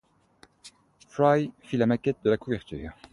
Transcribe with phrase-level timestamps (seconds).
[1.15, 2.89] Fry fit la maquette de la couverture.